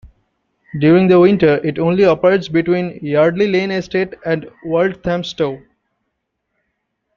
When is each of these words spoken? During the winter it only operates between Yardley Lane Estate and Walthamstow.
During 0.79 1.09
the 1.09 1.19
winter 1.19 1.57
it 1.63 1.77
only 1.77 2.05
operates 2.05 2.47
between 2.47 2.97
Yardley 3.05 3.45
Lane 3.45 3.69
Estate 3.69 4.15
and 4.25 4.49
Walthamstow. 4.65 5.61